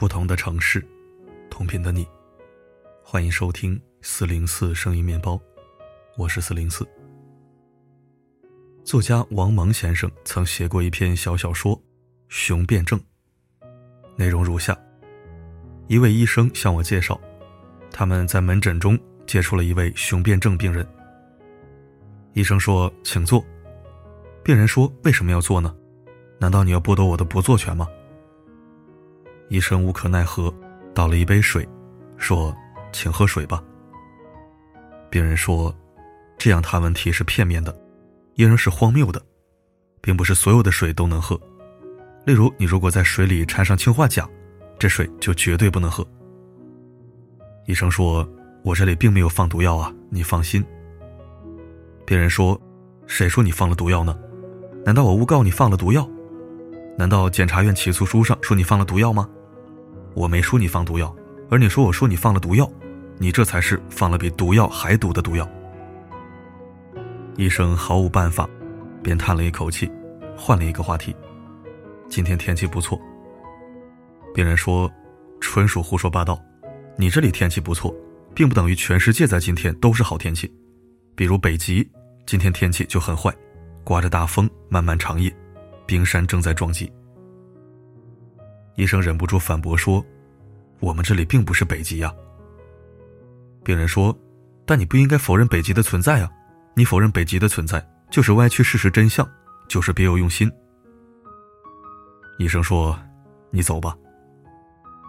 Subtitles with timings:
[0.00, 0.82] 不同的城市，
[1.50, 2.08] 同频的你，
[3.04, 5.38] 欢迎收听四零四声音面包，
[6.16, 6.88] 我是四零四。
[8.82, 11.76] 作家王蒙先生曾写过一篇小小说
[12.28, 12.98] 《雄辩症》，
[14.16, 14.74] 内容如下：
[15.86, 17.20] 一位医生向我介绍，
[17.90, 20.86] 他们在门诊中接触了一位雄辩症病人。
[22.32, 23.44] 医生说：“请坐。”
[24.42, 25.76] 病人说：“为什么要坐呢？
[26.38, 27.86] 难道你要剥夺我的不坐权吗？”
[29.50, 30.54] 医生无可奈何，
[30.94, 31.68] 倒了一杯水，
[32.16, 32.56] 说
[32.92, 33.60] ：“请喝水吧。”
[35.10, 35.74] 病人说
[36.38, 37.76] ：“这样谈问题是片面的，
[38.36, 39.20] 也仍是荒谬的，
[40.00, 41.38] 并不是所有的水都能喝。
[42.24, 44.24] 例如，你如果在水里掺上氰化钾，
[44.78, 46.06] 这水就绝对不能喝。”
[47.66, 48.26] 医生说
[48.62, 50.64] ：“我这里并没有放毒药啊，你放心。”
[52.06, 52.56] 病人说
[53.08, 54.16] ：“谁说你放了毒药呢？
[54.84, 56.08] 难道我诬告你放了毒药？
[56.96, 59.28] 难道检察院起诉书上说你放了毒药吗？”
[60.14, 61.14] 我没说你放毒药，
[61.48, 62.70] 而你说我说你放了毒药，
[63.18, 65.48] 你这才是放了比毒药还毒的毒药。
[67.36, 68.48] 医生毫无办法，
[69.02, 69.90] 便叹了一口气，
[70.36, 71.14] 换了一个话题。
[72.08, 73.00] 今天天气不错。
[74.34, 74.90] 病人说
[75.40, 76.38] ：“纯属胡说八道，
[76.96, 77.94] 你这里天气不错，
[78.34, 80.52] 并不等于全世界在今天都是好天气。
[81.14, 81.88] 比如北极，
[82.26, 83.34] 今天天气就很坏，
[83.84, 85.34] 刮着大风，漫漫长夜，
[85.86, 86.92] 冰山正在撞击。”
[88.76, 90.04] 医生忍不住反驳说
[90.80, 92.12] ：“我们这里并不是北极呀。”
[93.62, 94.16] 病人说
[94.64, 96.30] ：“但你不应该否认北极的存在啊！
[96.74, 99.28] 你否认北极的存在，就是歪曲事实真相，
[99.68, 100.50] 就是别有用心。”
[102.38, 102.98] 医生说
[103.50, 103.94] ：“你走吧。”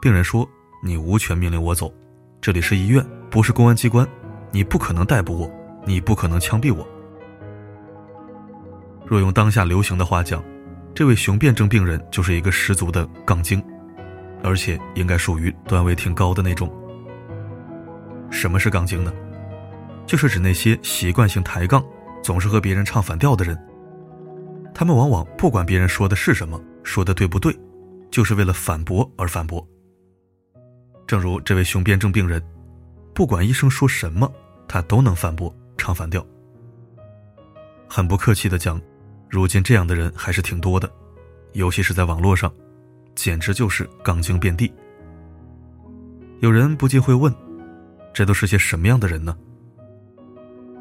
[0.00, 0.48] 病人说
[0.82, 1.92] ：“你无权命令我走，
[2.40, 4.08] 这里是医院，不是公安机关，
[4.50, 5.50] 你不可能逮捕我，
[5.84, 6.86] 你不可能枪毙我。”
[9.04, 10.42] 若用当下流行的话讲，
[10.98, 13.62] 这位雄辩症病人就是一个十足的杠精，
[14.42, 16.68] 而且应该属于段位挺高的那种。
[18.32, 19.12] 什么是杠精呢？
[20.08, 21.80] 就是指那些习惯性抬杠、
[22.20, 23.56] 总是和别人唱反调的人。
[24.74, 27.56] 他们往往不管别人说的是什么，说的对不对，
[28.10, 29.64] 就是为了反驳而反驳。
[31.06, 32.42] 正如这位雄辩症病人，
[33.14, 34.28] 不管医生说什么，
[34.66, 36.26] 他都能反驳、唱反调。
[37.88, 38.82] 很不客气的讲。
[39.28, 40.90] 如今这样的人还是挺多的，
[41.52, 42.52] 尤其是在网络上，
[43.14, 44.72] 简直就是杠精遍地。
[46.40, 47.34] 有人不禁会问：
[48.14, 49.36] 这都是些什么样的人呢？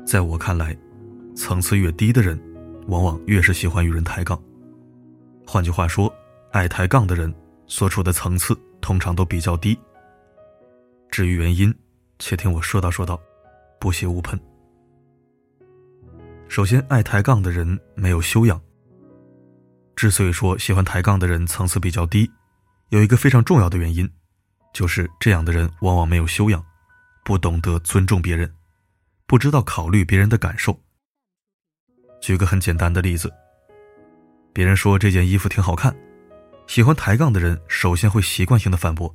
[0.06, 0.78] 在我看来，
[1.36, 2.40] 层次越低的人，
[2.88, 4.42] 往往越是喜欢与人抬杠。
[5.46, 6.14] 换句话说，
[6.52, 7.34] 爱抬杠的人
[7.66, 9.78] 所处的层次通常都比较低。
[11.10, 11.74] 至于原因，
[12.20, 13.20] 且听我说道说道，
[13.80, 14.40] 不喜勿喷。
[16.50, 18.60] 首先，爱抬杠的人没有修养。
[19.96, 22.30] 之所以说喜欢抬杠的人层次比较低，
[22.90, 24.10] 有一个非常重要的原因，
[24.74, 26.64] 就是这样的人往往没有修养，
[27.24, 28.52] 不懂得尊重别人，
[29.26, 30.80] 不知道考虑别人的感受。
[32.22, 33.32] 举个很简单的例子，
[34.54, 35.96] 别人说这件衣服挺好看，
[36.66, 39.14] 喜欢抬杠的人首先会习惯性的反驳：“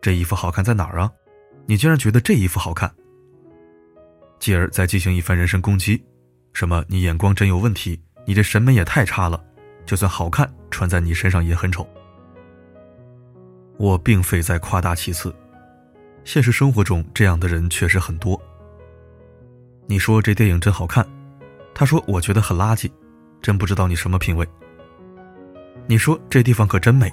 [0.00, 1.10] 这衣服好看在哪儿啊？
[1.66, 2.94] 你竟然觉得这衣服好看？”
[4.38, 6.04] 继而再进行一番人身攻击。
[6.54, 6.84] 什么？
[6.88, 9.42] 你眼光真有问题，你这审美也太差了。
[9.84, 11.86] 就算好看，穿在你身上也很丑。
[13.76, 15.34] 我并非在夸大其词，
[16.24, 18.40] 现实生活中这样的人确实很多。
[19.86, 21.04] 你说这电影真好看，
[21.74, 22.90] 他说我觉得很垃圾，
[23.42, 24.48] 真不知道你什么品味。
[25.86, 27.12] 你说这地方可真美，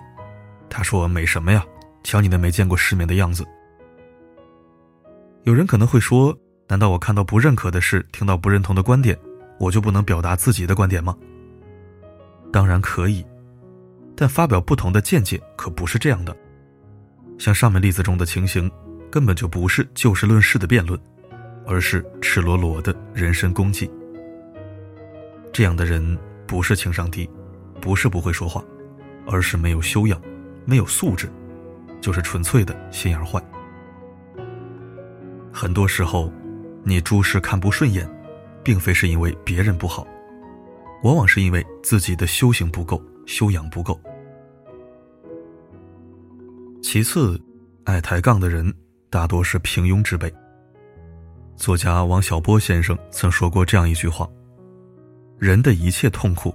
[0.70, 1.66] 他说美什么呀？
[2.04, 3.44] 瞧你那没见过世面的样子。
[5.44, 6.38] 有人可能会说，
[6.68, 9.18] 难道我看到不认可的事，听到不认同的观点？
[9.62, 11.16] 我就不能表达自己的观点吗？
[12.52, 13.24] 当然可以，
[14.16, 16.36] 但发表不同的见解可不是这样的。
[17.38, 18.70] 像上面例子中的情形，
[19.12, 21.00] 根本就不是就事论事的辩论，
[21.68, 23.88] 而是赤裸裸的人身攻击。
[25.54, 26.18] 这样的人
[26.48, 27.30] 不是情商低，
[27.80, 28.64] 不是不会说话，
[29.28, 30.20] 而是没有修养，
[30.66, 31.32] 没有素质，
[32.02, 33.40] 就是纯粹的心眼坏。
[35.54, 36.34] 很多时候，
[36.84, 38.10] 你诸事看不顺眼。
[38.64, 40.06] 并非是因为别人不好，
[41.04, 44.00] 往往是因为自己的修行不够，修养不够。
[46.82, 47.40] 其次，
[47.86, 48.74] 爱抬杠的人
[49.10, 50.34] 大多是平庸之辈。
[51.56, 54.28] 作家王小波先生曾说过这样一句话
[55.38, 56.54] ：“人的一切痛苦，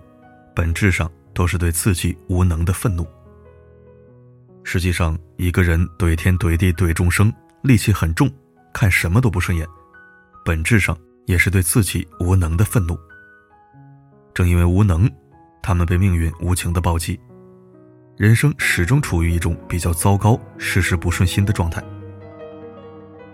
[0.55, 3.07] 本质上都是对自己无能的愤怒。”
[4.65, 7.33] 实际上，一个人怼天怼地怼众生，
[7.63, 8.29] 戾气很重，
[8.73, 9.67] 看什么都不顺眼，
[10.45, 10.97] 本质上。
[11.27, 12.99] 也是对自己无能的愤怒。
[14.33, 15.11] 正因为无能，
[15.63, 17.21] 他们被命运无情的暴击。
[18.17, 21.83] 人生始终处于一种比较糟糕、事事不顺心的状态。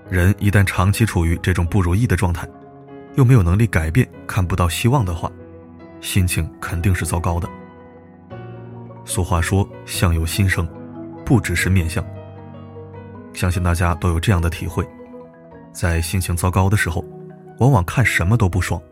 [0.08, 2.48] 人一旦长期处于这种不如意的状态，
[3.14, 5.30] 又没有能力改变、看不到希望的话，
[6.00, 7.48] 心情肯定是糟糕的。
[9.04, 10.68] 俗话说“相由心生”，
[11.24, 12.04] 不只是面相。
[13.32, 14.86] 相信大家都有这样的体会：
[15.72, 17.04] 在心情糟糕的时候，
[17.62, 18.82] 往往看什么都不爽，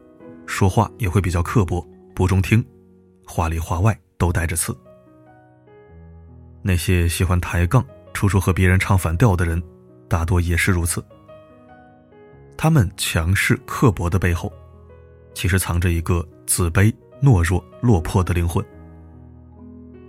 [0.46, 1.84] 说话也会比较刻薄、
[2.14, 2.64] 不中听，
[3.26, 4.76] 话里话外都带着刺。
[6.62, 7.84] 那些喜欢抬杠、
[8.14, 9.60] 处处和别人唱反调的人，
[10.06, 11.04] 大多也是如此。
[12.56, 14.52] 他们强势刻薄的背后，
[15.34, 18.64] 其实藏着一个自卑、懦弱、落魄的灵魂。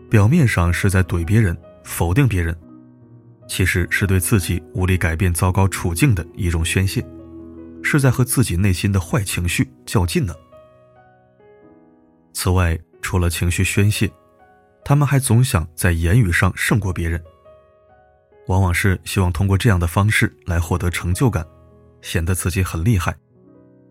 [0.08, 2.56] 表面上是在怼别人、否定别人，
[3.48, 7.04] 其实是对自己无力改变糟糕处境的一种宣泄，
[7.92, 10.34] 是在和自己内心的坏情绪较劲呢。
[12.32, 14.10] 此外，除了情绪宣泄，
[14.86, 17.22] 他们还总想在言语上胜过别人，
[18.48, 21.46] 往往是希望通过这样的方式来获得成就感，
[22.02, 23.14] 显得自己很厉害，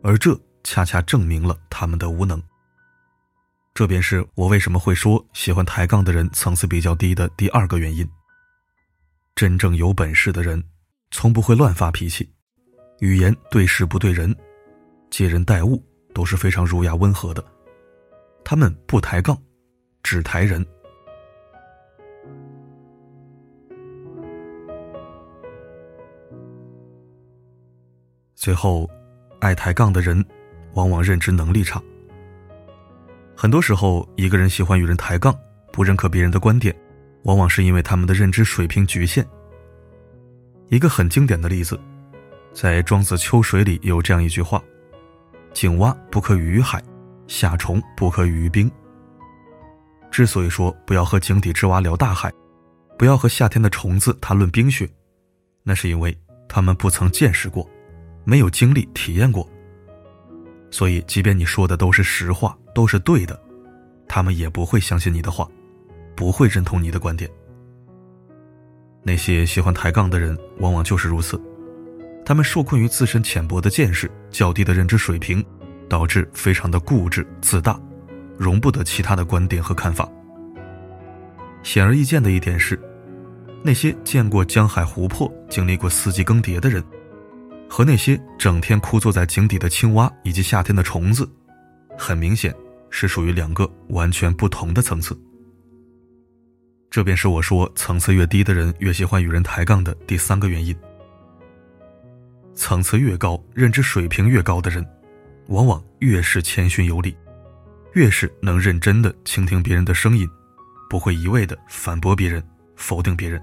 [0.02, 2.43] 而这恰恰证明了他们的无能。
[3.75, 8.08] 这便是我为什么会说喜欢抬杠的人层次比较低的第二个原因。
[9.35, 10.64] 真正有本事的人，
[11.11, 12.32] 从不会乱发脾气，
[13.00, 14.35] 语言对事不对人，
[15.08, 15.82] 接人待物
[16.12, 17.43] 都是非常儒雅温和的，
[18.44, 19.37] 他们不抬杠，
[20.02, 20.64] 只抬人。
[28.35, 28.88] 最后，
[29.41, 30.23] 爱抬杠的人，
[30.75, 31.82] 往往认知能力差。
[33.35, 35.35] 很多时候，一个人喜欢与人抬杠，
[35.73, 36.75] 不认可别人的观点，
[37.23, 39.26] 往往是因为他们的认知水平局限。
[40.69, 41.81] 一个很经典的例子，
[42.52, 44.62] 在《庄子·秋水》里有这样一句话
[45.55, 46.82] ：“井蛙不可语于海，
[47.26, 48.70] 夏虫不可语于冰。”
[50.11, 52.32] 之所以说不要和井底之蛙聊大海，
[52.99, 54.88] 不要和夏天的虫子谈论冰雪，
[55.62, 56.17] 那是因为
[56.49, 57.69] 他们不曾见识过。
[58.25, 59.49] 没有经历体验过，
[60.70, 63.41] 所以即便你说的都是实话，都是对的，
[64.06, 65.49] 他们也不会相信你的话，
[66.14, 67.29] 不会认同你的观点。
[69.02, 71.41] 那些喜欢抬杠的人，往往就是如此，
[72.31, 75.44] 他们受困于自身浅薄的见识、较低的认知水平，
[75.88, 77.77] 导致非常的固执自大，
[78.38, 80.09] 容不得其他的观点和看法。
[81.65, 82.81] 显而易见的一点是，
[83.65, 86.81] 那些见过江海湖泊、经历过四季更迭的人。
[87.69, 91.29] 和那些整天枯坐在井底的青蛙以及夏天的虫子，
[91.99, 92.55] 很明显
[92.91, 95.21] 是属于两个完全不同的层次。
[96.91, 100.73] 这便是我说层次越低的人越喜欢与人抬杠的第三个原因。
[102.61, 104.87] 层次越高、认知水平越高的人，
[105.49, 107.17] 往往越是谦逊有礼，
[107.95, 110.29] 越是能认真的倾听别人的声音，
[110.91, 112.47] 不会一味的反驳别人、
[112.77, 113.43] 否定别人。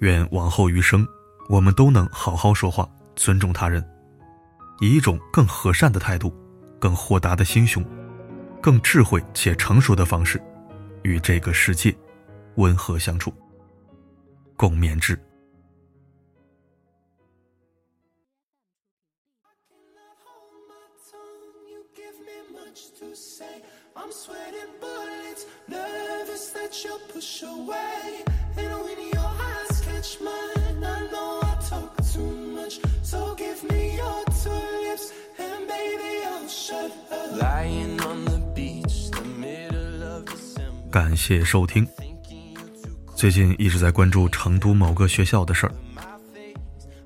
[0.00, 1.08] 愿往后余生。
[1.48, 3.82] 我们都能好好说话，尊重他人，
[4.80, 6.30] 以一种更和善的态度、
[6.78, 7.82] 更豁达的心胸、
[8.60, 10.38] 更智慧且成熟的方式，
[11.04, 11.96] 与这个世界
[12.56, 13.32] 温和相处，
[14.58, 15.18] 共勉之。
[23.96, 28.22] I'm sweating but it's nervous that you'll push away,
[28.56, 33.96] and when your eyes catch mine, I know I took too much, so give me
[33.96, 34.50] your two
[34.84, 40.90] lips and baby I'll shove a line on the beach, the middle of the sound.
[40.90, 41.88] 感谢收听。
[43.16, 45.72] 最近一直在关注成都某个学校的事儿，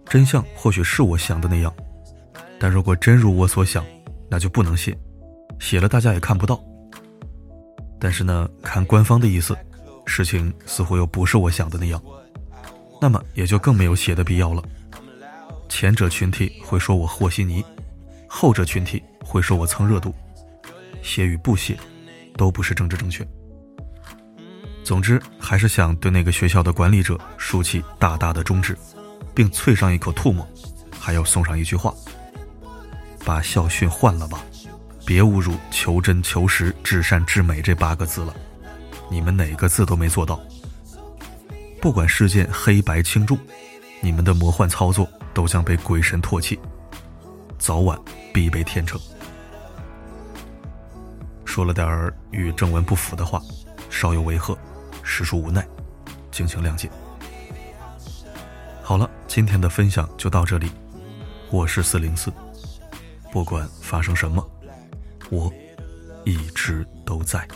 [0.06, 1.72] 真相或许是我想的那样，
[2.58, 3.86] 但如果真如我所想，
[4.28, 4.94] 那就不能信，
[5.62, 6.60] 写了大家也看不到。
[8.00, 9.56] 但是呢，看官方的意思，
[10.04, 12.02] 事情似乎又不是我想的那样，
[13.00, 14.60] 那么也就更没有写的必要了。
[15.68, 17.64] 前者群体会说我和稀泥，
[18.26, 20.12] 后者群体会说我蹭热度，
[21.00, 21.78] 写与不写，
[22.36, 23.26] 都不是政治正确。
[24.82, 28.76] 总之，还是想对那个学校的管理者竖起大大的中指，
[29.32, 30.46] 并啐上一口唾沫，
[30.98, 31.94] 还要送上一句话：
[33.24, 34.44] 把校训换了吧，
[35.04, 38.34] 别侮辱“求真、求实、至善、至美”这八个字了，
[39.10, 40.40] 你们哪个字都没做到。
[41.80, 43.38] 不管事件黑白轻重，
[44.00, 45.08] 你们的魔幻操作。
[45.34, 46.60] 都将被鬼神唾弃，
[47.58, 47.98] 早晚
[48.34, 49.00] 必被天惩。
[51.46, 53.40] 说了点儿与正文不符的话，
[53.88, 54.54] 稍有违和，
[55.02, 55.66] 实属无奈，
[56.30, 56.90] 敬请谅解。
[58.82, 60.70] 好了，今天的分享就到这里，
[61.50, 62.30] 我是四零四，
[63.32, 64.46] 不管发生什么，
[65.32, 65.50] 我
[66.26, 67.48] 一直都在。